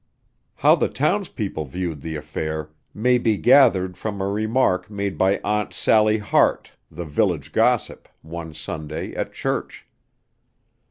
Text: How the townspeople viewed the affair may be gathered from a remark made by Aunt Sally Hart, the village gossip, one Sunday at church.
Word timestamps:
How 0.55 0.73
the 0.73 0.89
townspeople 0.89 1.65
viewed 1.65 2.01
the 2.01 2.15
affair 2.15 2.71
may 2.91 3.19
be 3.19 3.37
gathered 3.37 3.95
from 3.97 4.19
a 4.19 4.25
remark 4.27 4.89
made 4.89 5.15
by 5.15 5.37
Aunt 5.43 5.73
Sally 5.75 6.17
Hart, 6.17 6.71
the 6.89 7.05
village 7.05 7.51
gossip, 7.51 8.09
one 8.23 8.55
Sunday 8.55 9.13
at 9.13 9.31
church. 9.31 9.85